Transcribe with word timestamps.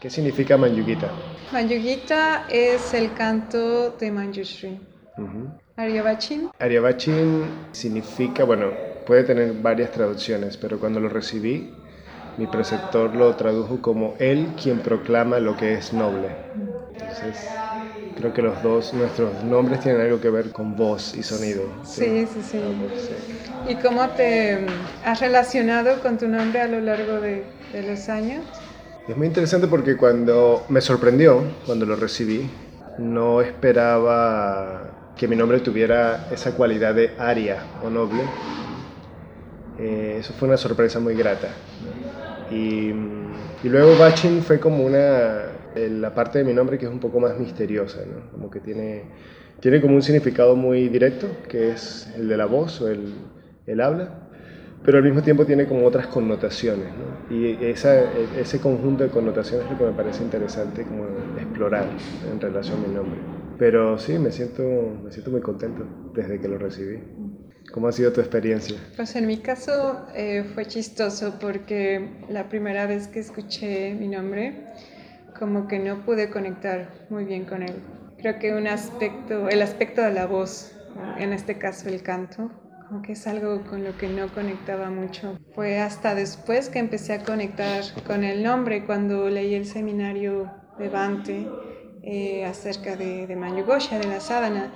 ¿Qué 0.00 0.10
significa 0.10 0.56
Manyugita? 0.56 1.08
Manyugita 1.52 2.46
es 2.48 2.94
el 2.94 3.14
canto 3.14 3.90
de 3.90 4.12
Manjushri. 4.12 4.78
Uh 5.16 5.48
Aryabhachin 6.60 7.68
significa, 7.72 8.44
bueno, 8.44 8.70
puede 9.06 9.24
tener 9.24 9.52
varias 9.54 9.90
traducciones, 9.90 10.56
pero 10.56 10.78
cuando 10.78 11.00
lo 11.00 11.08
recibí, 11.08 11.70
mi 12.36 12.46
preceptor 12.46 13.14
lo 13.14 13.34
tradujo 13.34 13.80
como 13.80 14.14
Él 14.18 14.54
quien 14.60 14.78
proclama 14.80 15.40
lo 15.40 15.56
que 15.56 15.74
es 15.74 15.92
noble. 15.92 16.28
Entonces, 16.92 17.36
creo 18.16 18.32
que 18.32 18.42
los 18.42 18.62
dos, 18.62 18.94
nuestros 18.94 19.42
nombres 19.44 19.80
tienen 19.80 20.00
algo 20.00 20.20
que 20.20 20.30
ver 20.30 20.50
con 20.50 20.76
voz 20.76 21.16
y 21.16 21.22
sonido. 21.22 21.62
Sí, 21.84 22.26
sí, 22.26 22.42
sí. 22.42 22.58
¿Y 23.68 23.74
cómo 23.76 24.08
te 24.10 24.66
has 25.04 25.20
relacionado 25.20 26.00
con 26.00 26.18
tu 26.18 26.28
nombre 26.28 26.60
a 26.60 26.68
lo 26.68 26.80
largo 26.80 27.20
de, 27.20 27.44
de 27.72 27.82
los 27.82 28.08
años? 28.08 28.44
Es 29.08 29.16
muy 29.16 29.26
interesante 29.26 29.68
porque 29.68 29.96
cuando 29.96 30.66
me 30.68 30.82
sorprendió, 30.82 31.42
cuando 31.64 31.86
lo 31.86 31.96
recibí, 31.96 32.46
no 32.98 33.40
esperaba 33.40 34.90
que 35.16 35.26
mi 35.26 35.34
nombre 35.34 35.60
tuviera 35.60 36.28
esa 36.30 36.52
cualidad 36.52 36.94
de 36.94 37.12
aria 37.18 37.56
o 37.82 37.88
noble. 37.88 38.20
Eh, 39.78 40.18
eso 40.20 40.34
fue 40.34 40.46
una 40.46 40.58
sorpresa 40.58 41.00
muy 41.00 41.14
grata. 41.14 41.48
Y, 42.50 42.92
luego 43.64 43.96
Bachin 43.98 44.42
fue 44.42 44.60
como 44.60 44.84
una, 44.84 45.38
la 45.74 46.14
parte 46.14 46.40
de 46.40 46.44
mi 46.44 46.52
nombre 46.52 46.76
que 46.76 46.84
es 46.84 46.92
un 46.92 47.00
poco 47.00 47.18
más 47.18 47.38
misteriosa, 47.38 48.00
como 48.30 48.50
que 48.50 48.60
tiene, 48.60 49.04
tiene 49.60 49.80
como 49.80 49.94
un 49.94 50.02
significado 50.02 50.54
muy 50.54 50.90
directo, 50.90 51.28
que 51.48 51.70
es 51.70 52.12
el 52.14 52.28
de 52.28 52.36
la 52.36 52.44
voz 52.44 52.78
o 52.82 52.88
el, 52.88 53.14
el 53.66 53.80
habla, 53.80 54.27
pero 54.84 54.98
al 54.98 55.04
mismo 55.04 55.22
tiempo 55.22 55.44
tiene 55.44 55.66
como 55.66 55.86
otras 55.86 56.06
connotaciones. 56.06 56.88
¿no? 56.88 57.34
Y 57.34 57.58
esa, 57.64 58.00
ese 58.38 58.60
conjunto 58.60 59.04
de 59.04 59.10
connotaciones 59.10 59.66
es 59.66 59.72
lo 59.72 59.78
que 59.78 59.84
me 59.84 59.92
parece 59.92 60.22
interesante 60.22 60.84
como 60.84 61.04
explorar 61.36 61.86
en 62.32 62.40
relación 62.40 62.84
a 62.84 62.88
mi 62.88 62.94
nombre. 62.94 63.20
Pero 63.58 63.98
sí, 63.98 64.18
me 64.18 64.30
siento, 64.30 64.62
me 65.04 65.10
siento 65.10 65.30
muy 65.30 65.40
contento 65.40 65.84
desde 66.14 66.40
que 66.40 66.48
lo 66.48 66.58
recibí. 66.58 67.00
¿Cómo 67.72 67.88
ha 67.88 67.92
sido 67.92 68.12
tu 68.12 68.20
experiencia? 68.20 68.78
Pues 68.96 69.14
en 69.16 69.26
mi 69.26 69.38
caso 69.38 70.06
eh, 70.14 70.44
fue 70.54 70.64
chistoso 70.66 71.38
porque 71.38 72.24
la 72.30 72.48
primera 72.48 72.86
vez 72.86 73.08
que 73.08 73.18
escuché 73.18 73.94
mi 73.94 74.08
nombre, 74.08 74.64
como 75.38 75.68
que 75.68 75.78
no 75.78 76.04
pude 76.04 76.30
conectar 76.30 77.06
muy 77.10 77.24
bien 77.24 77.44
con 77.44 77.62
él. 77.62 77.74
Creo 78.16 78.38
que 78.38 78.54
un 78.54 78.66
aspecto, 78.66 79.48
el 79.48 79.60
aspecto 79.60 80.02
de 80.02 80.12
la 80.12 80.26
voz, 80.26 80.72
en 81.18 81.32
este 81.32 81.58
caso 81.58 81.88
el 81.88 82.02
canto, 82.02 82.50
como 82.88 83.02
que 83.02 83.12
es 83.12 83.26
algo 83.26 83.62
con 83.64 83.84
lo 83.84 83.96
que 83.98 84.08
no 84.08 84.32
conectaba 84.32 84.88
mucho. 84.88 85.38
Fue 85.54 85.78
hasta 85.78 86.14
después 86.14 86.70
que 86.70 86.78
empecé 86.78 87.12
a 87.12 87.22
conectar 87.22 87.82
con 88.06 88.24
el 88.24 88.42
nombre, 88.42 88.84
cuando 88.84 89.28
leí 89.28 89.54
el 89.54 89.66
seminario 89.66 90.50
de 90.78 90.88
Bante 90.88 91.46
eh, 92.02 92.44
acerca 92.46 92.96
de, 92.96 93.26
de 93.26 93.36
Mayugosha, 93.36 93.98
de 93.98 94.06
la 94.06 94.20
sábana. 94.20 94.72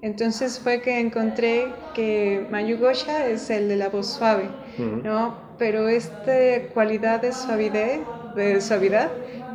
Entonces 0.00 0.60
fue 0.60 0.80
que 0.80 1.00
encontré 1.00 1.72
que 1.94 2.46
Mayugosha 2.50 3.26
es 3.26 3.50
el 3.50 3.68
de 3.68 3.76
la 3.76 3.88
voz 3.88 4.06
suave, 4.06 4.48
¿no? 4.78 5.56
Pero 5.58 5.88
esta 5.88 6.68
cualidad 6.72 7.22
de 7.22 7.32
suavidad, 7.32 8.34
de 8.36 8.60
suavidad 8.60 9.10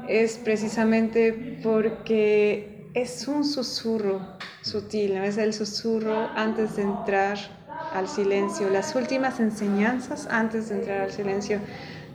es 0.10 0.38
precisamente 0.38 1.60
porque 1.64 2.90
es 2.94 3.28
un 3.28 3.46
susurro 3.46 4.20
sutil, 4.64 5.16
¿no? 5.16 5.24
Es 5.24 5.38
el 5.38 5.54
susurro 5.54 6.28
antes 6.36 6.76
de 6.76 6.82
entrar 6.82 7.38
al 7.94 8.08
silencio, 8.08 8.70
las 8.70 8.96
últimas 8.96 9.40
enseñanzas 9.40 10.28
antes 10.30 10.70
de 10.70 10.76
entrar 10.76 11.02
al 11.02 11.12
silencio 11.12 11.60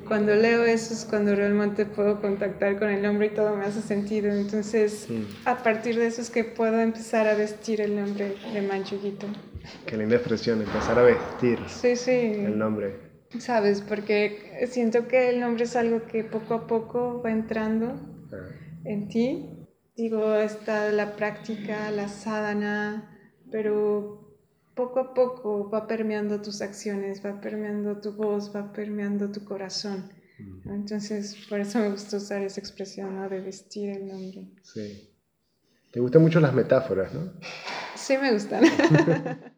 cuando 0.06 0.34
leo 0.34 0.64
eso 0.64 0.94
es 0.94 1.04
cuando 1.04 1.34
realmente 1.34 1.84
puedo 1.84 2.20
contactar 2.20 2.78
con 2.78 2.88
el 2.90 3.02
nombre 3.02 3.26
y 3.26 3.30
todo 3.30 3.56
me 3.56 3.64
hace 3.64 3.82
sentido. 3.82 4.32
Entonces, 4.32 5.08
a 5.44 5.62
partir 5.62 5.96
de 5.96 6.06
eso 6.06 6.20
es 6.20 6.30
que 6.30 6.44
puedo 6.44 6.80
empezar 6.80 7.26
a 7.26 7.34
vestir 7.34 7.80
el 7.80 7.96
nombre 7.96 8.36
de 8.52 8.62
Manchuguito. 8.62 9.26
Qué 9.84 9.96
linda 9.96 10.16
expresión, 10.16 10.62
empezar 10.62 10.98
a 10.98 11.02
vestir 11.02 11.58
sí, 11.66 11.96
sí. 11.96 12.10
el 12.10 12.56
nombre. 12.56 12.94
Sabes, 13.38 13.80
porque 13.80 14.66
siento 14.68 15.08
que 15.08 15.28
el 15.30 15.40
nombre 15.40 15.64
es 15.64 15.74
algo 15.74 16.06
que 16.06 16.22
poco 16.22 16.54
a 16.54 16.66
poco 16.66 17.20
va 17.24 17.32
entrando 17.32 17.98
ah. 18.32 18.36
en 18.84 19.08
ti. 19.08 19.50
Digo, 19.96 20.36
está 20.36 20.92
la 20.92 21.16
práctica, 21.16 21.90
la 21.90 22.08
sadhana, 22.08 23.18
pero 23.50 24.25
poco 24.76 25.00
a 25.00 25.14
poco 25.14 25.68
va 25.70 25.86
permeando 25.86 26.40
tus 26.40 26.60
acciones, 26.60 27.24
va 27.24 27.40
permeando 27.40 27.98
tu 28.00 28.12
voz, 28.12 28.54
va 28.54 28.72
permeando 28.72 29.32
tu 29.32 29.44
corazón. 29.44 30.12
Entonces, 30.66 31.34
por 31.48 31.58
eso 31.60 31.78
me 31.78 31.88
gusta 31.88 32.18
usar 32.18 32.42
esa 32.42 32.60
expresión, 32.60 33.28
De 33.28 33.40
vestir 33.40 33.88
el 33.88 34.06
nombre. 34.06 34.44
Sí. 34.62 35.10
Te 35.90 35.98
gustan 35.98 36.20
mucho 36.20 36.40
las 36.40 36.52
metáforas, 36.52 37.12
¿no? 37.14 37.32
Sí, 37.94 38.18
me 38.18 38.32
gustan. 38.34 38.64